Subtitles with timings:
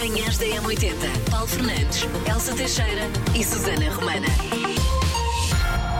[0.00, 0.94] Manhãs da M80.
[1.30, 3.02] Paulo Fernandes, Elsa Teixeira
[3.38, 4.26] e Susana Romana.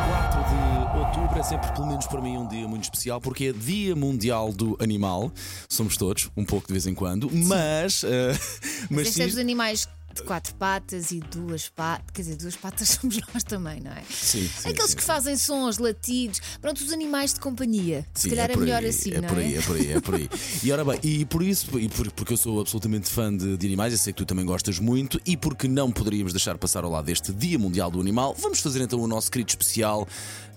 [0.08, 3.52] 4 de outubro é sempre, pelo menos para mim, um dia muito especial porque é
[3.52, 5.30] Dia Mundial do Animal.
[5.68, 8.02] Somos todos, um pouco de vez em quando, mas.
[8.04, 8.32] eh,
[8.90, 12.06] mas é isto- dos animais de quatro patas e duas patas.
[12.12, 14.02] Quer dizer, duas patas somos nós também, não é?
[14.10, 15.06] Sim, sim, Aqueles sim, que sim.
[15.06, 16.40] fazem sons, latidos.
[16.60, 18.04] Pronto, os animais de companhia.
[18.14, 19.40] Se Sim, calhar é, por melhor aí, assim, é não por é?
[19.44, 20.30] aí, é por aí, é por aí.
[20.62, 23.66] E ora bem, e por isso, e por- porque eu sou absolutamente fã de, de
[23.66, 26.90] animais, eu sei que tu também gostas muito, e porque não poderíamos deixar passar ao
[26.90, 30.06] lado deste Dia Mundial do Animal, vamos fazer então o nosso querido especial.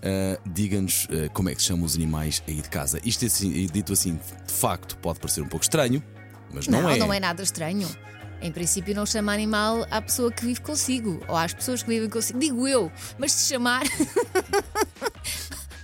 [0.02, 3.00] Ah, Diga-nos ah, como é que se chamam os animais aí de casa.
[3.06, 4.16] Isto, assim, dito assim,
[4.48, 6.04] de facto, pode parecer um pouco estranho,
[6.54, 6.98] mas não, Não, é.
[6.98, 7.88] não é nada estranho.
[8.44, 12.10] Em princípio, não chama animal à pessoa que vive consigo ou às pessoas que vivem
[12.10, 12.38] consigo.
[12.38, 13.84] Digo eu, mas se chamar.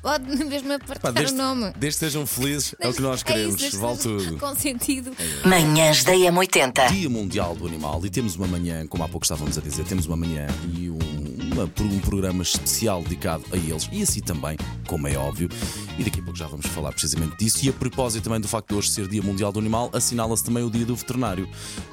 [0.01, 1.73] Pode mesmo Pá, apartar desde, o nome.
[1.75, 3.59] desde que sejam felizes, é o que nós queremos.
[3.61, 4.37] É isso, vale tudo.
[4.37, 5.11] Com sentido.
[5.45, 6.89] Manhãs da M80.
[6.93, 10.05] Dia Mundial do Animal e temos uma manhã, como há pouco estávamos a dizer, temos
[10.05, 10.97] uma manhã e um,
[11.51, 14.55] uma- um programa especial dedicado a eles e assim também,
[14.87, 15.49] como é óbvio.
[15.97, 17.65] E daqui a pouco já vamos falar precisamente disso.
[17.65, 20.63] E a propósito também do facto de hoje ser Dia Mundial do Animal, assinala-se também
[20.63, 21.47] o Dia do Veterinário,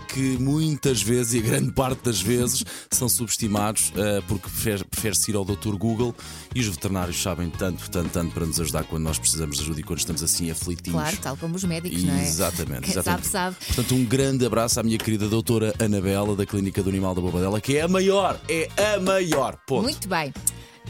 [0.08, 5.30] que muitas vezes e a grande parte das vezes são subestimados eh, porque prefere- prefere-se
[5.30, 5.74] ir ao Dr.
[5.76, 6.14] Google
[6.54, 9.80] e os veterinários sabem tanto, tanto, tanto para nos ajudar quando nós precisamos de ajuda
[9.80, 11.00] e quando estamos assim aflitinhos.
[11.00, 12.22] Claro, tal como os médicos, não é?
[12.22, 13.26] Exatamente, Quem exatamente.
[13.28, 13.66] sabe, sabe.
[13.66, 17.60] Portanto, um grande abraço à minha querida doutora Anabela, da Clínica do Animal da Bobadela,
[17.60, 19.56] que é a maior, é a maior.
[19.66, 19.82] Ponto.
[19.82, 20.32] Muito bem.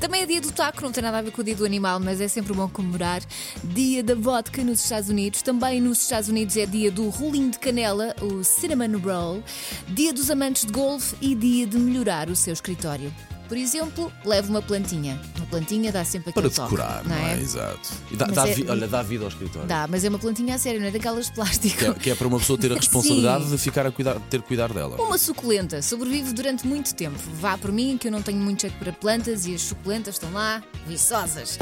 [0.00, 1.98] Também é dia do taco, não tem nada a ver com o dia do animal,
[1.98, 3.22] mas é sempre bom comemorar.
[3.64, 5.42] Dia da vodka nos Estados Unidos.
[5.42, 9.42] Também nos Estados Unidos é dia do rolinho de canela, o cinnamon roll.
[9.88, 13.12] Dia dos amantes de golfe e dia de melhorar o seu escritório.
[13.48, 15.20] Por exemplo, leve uma plantinha.
[15.36, 17.34] Uma plantinha dá sempre Para aquele toque, decorar, não é?
[17.34, 17.40] é?
[17.40, 17.88] Exato.
[18.10, 19.68] E dá, Mas dá é- vi- Olha, dá vida ao escritório.
[19.68, 21.76] Dá, mas é uma plantinha a sério, não é daquelas de plástico.
[21.78, 23.50] Que é, que é para uma pessoa ter a responsabilidade Sim.
[23.50, 25.00] de ficar a cuidar, ter que cuidar dela.
[25.00, 27.16] Uma suculenta sobrevive durante muito tempo.
[27.40, 30.32] Vá por mim, que eu não tenho muito jeito para plantas e as suculentas estão
[30.32, 31.58] lá, viçosas.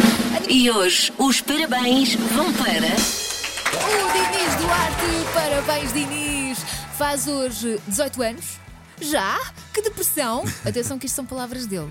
[0.48, 2.94] E hoje os parabéns vão para.
[3.74, 6.58] O Dinis Duarte, parabéns Dinis!
[6.96, 8.44] Faz hoje 18 anos.
[9.00, 9.38] Já?
[9.72, 10.44] Que depressão!
[10.64, 11.88] Atenção que isto são palavras dele.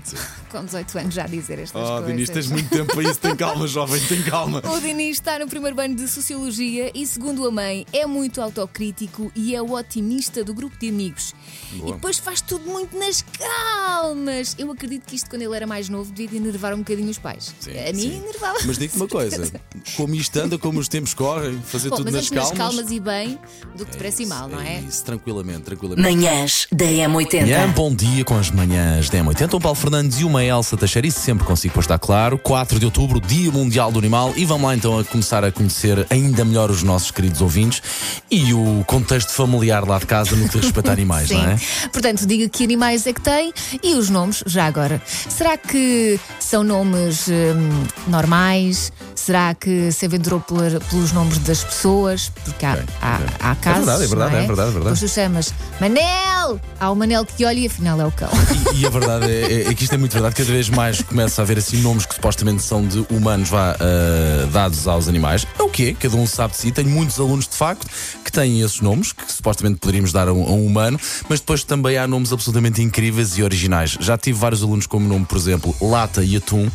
[0.50, 2.06] Com 18 anos já a dizer estas Oh, coisas.
[2.06, 3.20] Dinis, tens muito tempo para isso.
[3.20, 4.62] Tem calma, jovem, tem calma.
[4.64, 9.30] O Dinis está no primeiro ano de Sociologia e, segundo a mãe, é muito autocrítico
[9.36, 11.34] e é o otimista do grupo de amigos.
[11.74, 11.90] Boa.
[11.90, 14.54] E depois faz tudo muito nas calmas.
[14.58, 17.18] Eu acredito que isto, quando ele era mais novo, devia de enervar um bocadinho os
[17.18, 17.54] pais.
[17.60, 18.16] Sim, a mim sim.
[18.22, 18.58] enervava.
[18.64, 19.52] Mas digo-te uma coisa:
[19.96, 22.48] como isto anda, como os tempos correm, fazer Bom, tudo mas nas calmas.
[22.50, 23.38] nas calmas e bem
[23.76, 24.80] do que depressa e mal, não é?
[24.80, 26.08] Isso, tranquilamente, tranquilamente.
[26.16, 27.72] Manhãs da Manhã, M80.
[27.74, 29.54] bom dia com as manhãs da M80.
[29.54, 32.38] Um Paulo Fernandes e uma Elsa Teixeira, isso sempre consigo para estar claro.
[32.38, 34.32] 4 de outubro, Dia Mundial do Animal.
[34.36, 37.82] E vamos lá então a começar a conhecer ainda melhor os nossos queridos ouvintes
[38.30, 41.38] e o contexto familiar lá de casa no que respeita a animais, Sim.
[41.38, 41.58] não é?
[41.92, 45.02] Portanto, diga que animais é que tem e os nomes, já agora.
[45.04, 48.92] Será que são nomes hum, normais?
[49.24, 52.30] Será que se aventurou pelos nomes das pessoas?
[52.44, 53.86] Porque há, Ok, há, há casos.
[53.86, 55.00] verdade, é verdade, não é verdade, é verdade.
[55.00, 56.60] Tu chamas Manel!
[56.78, 58.28] Há o Manel que olha e afinal é o cão.
[58.74, 60.34] E, e a verdade é, é- é que isto é muito verdade.
[60.34, 64.46] Cada vez mais começa a haver assim nomes que supostamente são de humanos vá, ah,
[64.52, 65.46] dados aos animais.
[65.58, 65.96] É o quê?
[65.98, 66.70] Cada um sabe de si.
[66.70, 67.86] Tenho muitos alunos de facto
[68.22, 71.64] que têm esses nomes que supostamente poderíamos dar a um, a um humano, mas depois
[71.64, 73.96] também há nomes absolutamente incríveis e originais.
[74.00, 76.68] Já tive vários alunos como nome, por exemplo, Lata e Atum.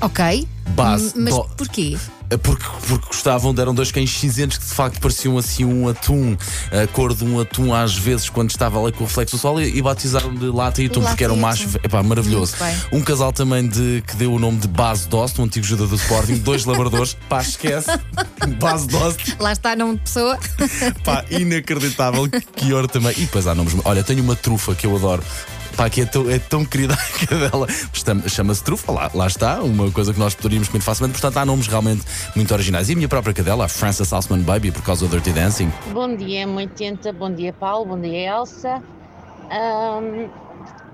[0.00, 0.46] Ok?
[0.70, 1.96] Base Mas do- porquê?
[2.44, 6.36] Porque, porque gostavam, deram dois cães cinzentos que de facto pareciam assim um atum,
[6.70, 9.60] a cor de um atum às vezes quando estava ali com o reflexo do sol
[9.60, 11.64] e, e batizaram de lata e atum Lata porque era um e macho.
[11.68, 11.78] atum.
[11.82, 12.54] Epá, maravilhoso.
[12.60, 12.96] Muito.
[12.96, 15.96] Um casal também de, que deu o nome de Base Dost, um antigo jogador do
[15.96, 17.16] Sporting, dois labradores.
[17.28, 17.88] Pá, esquece.
[18.60, 20.38] Base Dost, Lá está, nome de pessoa.
[21.04, 22.28] pá, inacreditável.
[22.54, 23.12] Que hora também.
[23.16, 23.74] E depois há nomes.
[23.84, 25.22] Olha, tenho uma trufa que eu adoro.
[25.76, 27.66] Pá, que é tão, é tão querida a cadela.
[27.92, 31.18] Chama- Chama-se trufa, lá, lá está, uma coisa que nós poderíamos comer facilmente.
[31.20, 32.04] Portanto, há nomes realmente
[32.36, 32.88] muito originais.
[32.88, 35.70] E a minha própria cadela, a Frances Salzman Baby, por causa do Dirty Dancing.
[35.92, 38.82] Bom dia, M80, bom dia, Paulo, bom dia, Elsa.
[39.50, 40.28] Ahm,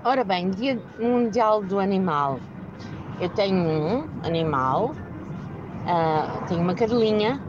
[0.03, 2.39] ora bem, Dia Mundial do Animal.
[3.19, 4.95] Eu tenho um animal,
[5.85, 7.41] ah, tenho uma cadelinha,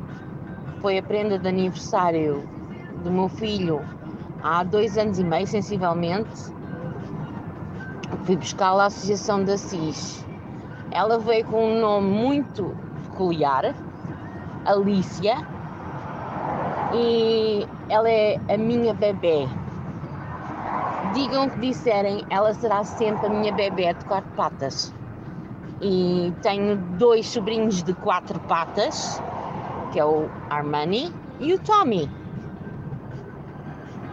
[0.81, 2.42] foi a prenda de aniversário
[3.04, 3.81] do meu filho
[4.42, 6.28] há dois anos e meio, sensivelmente.
[8.25, 10.25] Fui buscá-la à Associação da CIS.
[10.90, 12.75] Ela veio com um nome muito
[13.10, 13.75] peculiar,
[14.64, 15.37] Alicia,
[16.94, 19.46] e ela é a minha bebê.
[21.12, 24.94] Digam o que disserem, ela será sempre a minha bebê de quatro patas.
[25.81, 29.22] E tenho dois sobrinhos de quatro patas,
[29.93, 32.10] que é o Armani e o Tommy.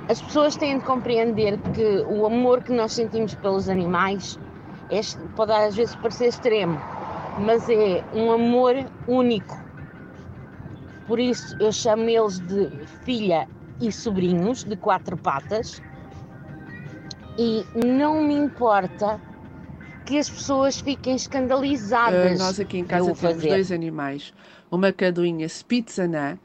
[0.07, 4.40] As pessoas têm de compreender que o amor que nós sentimos pelos animais
[4.90, 5.02] é,
[5.36, 6.80] pode às vezes parecer extremo,
[7.40, 8.75] mas é um amor
[9.07, 9.57] único.
[11.07, 12.69] Por isso eu chamo eles de
[13.04, 13.48] filha
[13.81, 15.81] e sobrinhos de quatro patas
[17.38, 19.19] e não me importa
[20.06, 22.40] que as pessoas fiquem escandalizadas.
[22.40, 23.50] Uh, nós aqui em casa temos fazer.
[23.50, 24.34] dois animais.
[24.72, 26.38] Uma caduinha Spitzanã,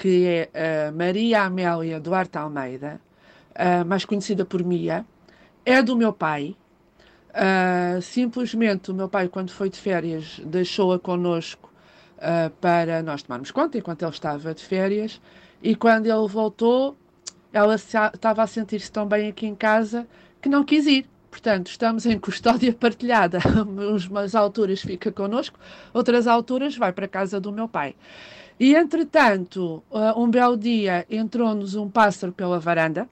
[0.00, 2.98] que é a Maria Amélia Duarte Almeida,
[3.50, 5.04] uh, mais conhecida por Mia.
[5.62, 6.56] É do meu pai.
[7.28, 11.68] Uh, simplesmente o meu pai, quando foi de férias, deixou-a connosco
[12.60, 15.20] para nós tomarmos conta enquanto ele estava de férias.
[15.62, 16.94] E quando ele voltou,
[17.50, 20.06] ela estava a sentir-se tão bem aqui em casa
[20.40, 21.06] que não quis ir.
[21.30, 23.38] Portanto, estamos em custódia partilhada.
[24.10, 25.58] Umas alturas fica connosco,
[25.94, 27.94] outras alturas vai para a casa do meu pai.
[28.60, 33.08] E, entretanto, uh, um belo dia entrou-nos um pássaro pela varanda,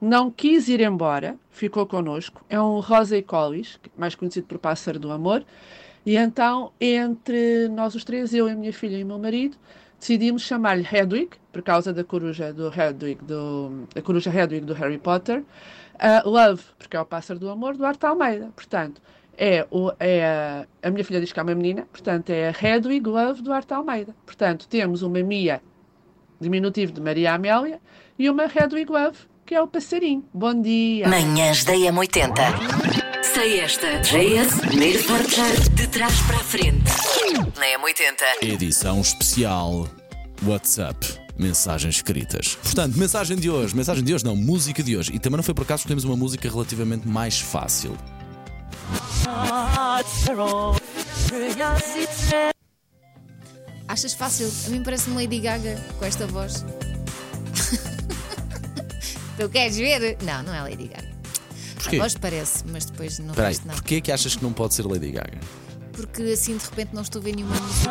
[0.00, 2.44] não quis ir embora, ficou connosco.
[2.50, 5.44] É um rosa e colis, mais conhecido por pássaro do amor.
[6.04, 9.56] E então, entre nós os três, eu, a minha filha e o meu marido,
[9.96, 14.98] decidimos chamar-lhe Hedwig, por causa da coruja do Hedwig, do, a coruja Hedwig do Harry
[14.98, 15.44] Potter.
[15.94, 18.50] Uh, Love, porque é o pássaro do amor, do Arte Almeida.
[18.56, 19.00] Portanto,
[19.36, 23.08] é, o, é a, minha filha diz que é uma menina, portanto, é a Hedwig
[23.08, 24.14] Love do Arte Almeida.
[24.24, 25.62] Portanto, temos uma Mia,
[26.40, 27.80] diminutivo de Maria Amélia,
[28.18, 30.24] e uma Hedwig Love, que é o passarinho.
[30.32, 31.08] Bom dia!
[31.08, 33.10] Manhãs da M80.
[33.34, 34.00] Sei esta.
[34.00, 36.90] JS, primeiro forjar de trás para a frente.
[37.56, 38.42] Na M80.
[38.42, 39.88] Edição especial
[40.42, 40.96] WhatsApp.
[41.38, 42.56] Mensagens escritas.
[42.56, 43.74] Portanto, mensagem de hoje.
[43.74, 45.12] Mensagem de hoje, não, música de hoje.
[45.14, 47.96] E também não foi por acaso que temos uma música relativamente mais fácil.
[53.88, 54.50] Achas fácil?
[54.66, 56.64] A mim parece-me Lady Gaga com esta voz.
[59.36, 60.16] tu queres ver?
[60.22, 61.10] Não, não é Lady Gaga.
[61.74, 61.96] Porquê?
[61.96, 63.78] A voz parece, mas depois não Espera aí, gosto nada.
[63.80, 65.38] porquê é que achas que não pode ser Lady Gaga?
[65.92, 67.90] Porque assim de repente não estou a ver nenhuma música.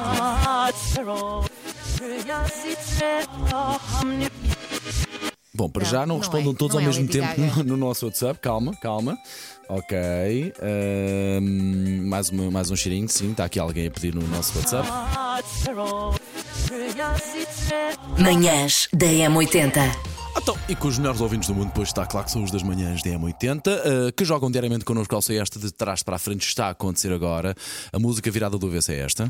[5.60, 6.56] Bom, para Não, já não, não respondam é.
[6.56, 8.40] todos Não ao é mesmo tempo no, no nosso WhatsApp.
[8.40, 9.18] Calma, calma.
[9.68, 9.98] Ok.
[10.62, 13.32] ahm, mais, uma, mais um cheirinho, sim.
[13.32, 14.88] Está aqui alguém a pedir no nosso WhatsApp.
[18.18, 19.74] Manhãs da M80.
[19.78, 22.52] Ah, Então, e com os melhores ouvintes do mundo, pois está claro que são os
[22.52, 26.16] das manhãs da M80, eh, que jogam diariamente connosco ao sei esta de trás para
[26.16, 27.54] a frente, está a acontecer agora.
[27.92, 29.30] A música virada do avesso é esta.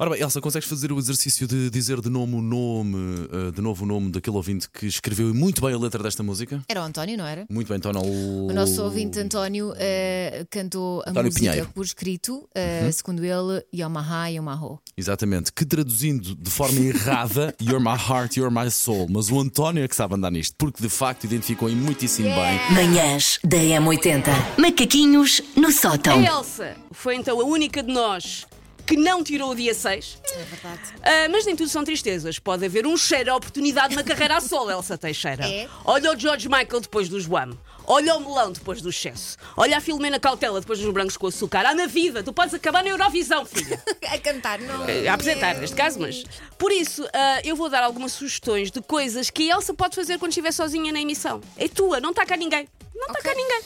[0.00, 3.60] Ora bem, Elsa, consegues fazer o exercício de dizer de novo o nome, eh, de
[3.60, 6.62] novo o nome daquele ouvinte que escreveu muito bem a letra desta música?
[6.68, 7.44] Era o António, não era?
[7.50, 8.00] Muito bem, Tono.
[8.04, 11.66] O nosso ouvinte António eh, cantou a António música Pinheiro.
[11.66, 11.72] Uhum.
[11.72, 14.78] por escrito, eh, segundo ele, Yomaha Yomaho.
[14.96, 19.08] Exatamente, que traduzindo de forma errada, You're my heart, you're my soul.
[19.10, 22.60] Mas o António é que sabe andar nisto, porque de facto identificou-me muitíssimo bem.
[22.72, 24.26] Manhãs da M80.
[24.58, 26.20] Macaquinhos no sótão.
[26.20, 28.46] A Elsa foi então a única de nós
[28.88, 30.18] que não tirou o dia 6.
[30.32, 30.80] É verdade.
[31.02, 32.38] Ah, mas nem tudo são tristezas.
[32.38, 35.46] Pode haver um cheiro a oportunidade na carreira a solo, Elsa Teixeira.
[35.46, 35.68] É?
[35.84, 37.50] Olha o George Michael depois do Joam.
[37.86, 39.36] Olha o melão depois do excesso.
[39.58, 41.66] Olha a Filomena Cautela depois dos brancos com açúcar.
[41.66, 43.82] Há na vida, tu podes acabar na Eurovisão, filha.
[44.10, 44.84] A cantar, não.
[44.84, 46.24] a apresentar, neste caso, mas.
[46.58, 50.18] Por isso, ah, eu vou dar algumas sugestões de coisas que a Elsa pode fazer
[50.18, 51.42] quando estiver sozinha na emissão.
[51.58, 52.66] É tua, não está cá ninguém.
[52.94, 53.30] Não está Ok.
[53.30, 53.60] cá ninguém.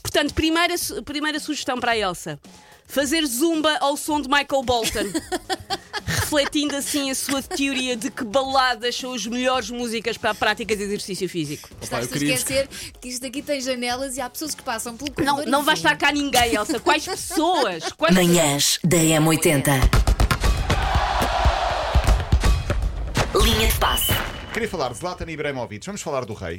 [0.00, 0.74] Portanto, primeira,
[1.04, 2.40] primeira sugestão para a Elsa:
[2.90, 5.10] fazer zumba ao som de Michael Bolton.
[6.04, 10.74] Refletindo assim a sua teoria de que baladas são as melhores músicas para a prática
[10.74, 11.68] de exercício físico.
[11.80, 12.68] Estás a esquecer
[13.00, 15.64] que isto aqui tem janelas e há pessoas que passam pelo Não, corredor não e
[15.64, 16.80] vai estar cá ninguém, Elsa.
[16.80, 17.92] Quais pessoas?
[17.92, 18.14] Quais...
[18.14, 19.70] Manhãs da M80.
[23.42, 24.12] Linha de passe.
[24.52, 25.86] Queria falar de Zlatan Ibrahimovic.
[25.86, 26.58] Vamos falar do rei.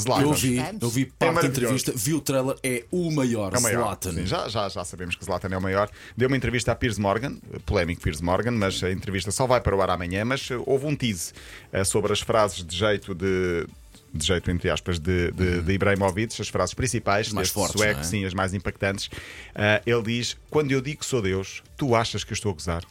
[0.00, 0.22] Zlatan.
[0.22, 1.46] Eu vi, eu vi parte da maravilhoso.
[1.74, 3.82] entrevista, vi o trailer, é o maior, É o maior.
[3.82, 4.12] Zlatan.
[4.12, 5.88] Sim, já, já, já sabemos que Zlatan é o maior.
[6.16, 9.74] Deu uma entrevista a Piers Morgan, polémico Piers Morgan, mas a entrevista só vai para
[9.76, 10.24] o ar amanhã.
[10.24, 11.32] Mas eh, houve um tease
[11.72, 13.66] eh, sobre as frases de jeito de.
[14.14, 18.00] De jeito, entre aspas, de, de, de Ibrahimovic, as frases principais, As mais fortes, sueco,
[18.00, 18.02] é?
[18.02, 19.10] sim, as mais impactantes.
[19.54, 22.54] Ah, ele diz: Quando eu digo que sou Deus, tu achas que eu estou a
[22.54, 22.82] gozar?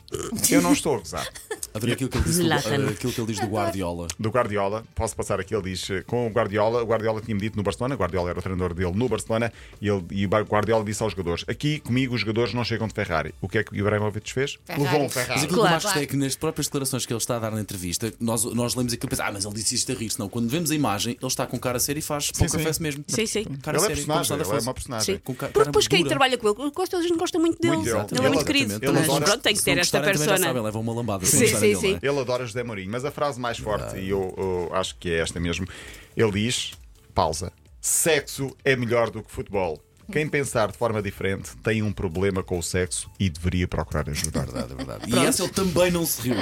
[0.51, 1.27] Eu não estou a gozar.
[1.75, 2.55] Adorei aquilo que ele disse do, eh,
[2.89, 4.07] aquilo que ele diz do Guardiola.
[4.19, 7.57] do Guardiola, posso passar aqui, ele diz eh, com o Guardiola, o Guardiola tinha-me dito
[7.57, 9.51] no Barcelona, o Guardiola era o treinador dele no Barcelona,
[9.81, 12.93] e, ele, e o Guardiola disse aos jogadores: aqui comigo os jogadores não chegam de
[12.93, 13.33] Ferrari.
[13.41, 14.57] O que é que o Ibrahimovic fez?
[14.65, 14.83] Ferrari.
[14.85, 15.31] Levou um Mas Ferrari.
[15.33, 15.67] aquilo que Claro.
[15.67, 18.13] eu mais gostei é que nas próprias declarações que ele está a dar na entrevista,
[18.19, 20.11] nós, nós lemos aquilo e pensamos, ah, mas ele disse isto a rir.
[20.17, 22.59] Não, quando vemos a imagem, ele está com cara séria e faz Sim, sim.
[22.59, 23.03] face mesmo.
[23.07, 23.43] Sim, sim.
[23.61, 25.15] Cara Ele é séria, se personagem, nada ele é uma personagem.
[25.15, 25.21] Sim.
[25.23, 27.75] Com ca- Porque cara depois quem trabalha com ele, gosta, a gente gosta muito dele.
[27.77, 27.89] Muito.
[28.15, 28.79] Ele é muito querido.
[28.93, 30.37] Mas pronto, tem que ter esta persona.
[30.37, 31.25] sabem, levam uma lambada.
[31.25, 31.99] Sim, sim, Sim, ele, sim.
[32.01, 32.07] é?
[32.07, 35.19] Ele adora José Mourinho, mas a frase mais forte, e eu, eu acho que é
[35.19, 35.67] esta mesmo,
[36.15, 36.73] ele diz:
[37.13, 39.81] pausa, sexo é melhor do que futebol.
[40.11, 44.41] Quem pensar de forma diferente tem um problema com o sexo e deveria procurar ajuda.
[44.41, 45.11] Verdade, é verdade.
[45.11, 46.35] E essa ele também não se riu.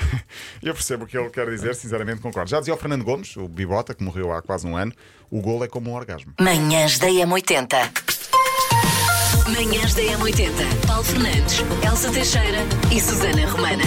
[0.62, 2.48] Eu percebo o que ele quer dizer, sinceramente concordo.
[2.48, 4.92] Já dizia o Fernando Gomes, o Bibota, que morreu há quase um ano,
[5.30, 6.32] o gol é como um orgasmo.
[6.40, 7.90] Manhãs da M80.
[9.48, 10.86] Manhãs da M80.
[10.86, 13.84] Paulo Fernandes, Elsa Teixeira e Susana Romana.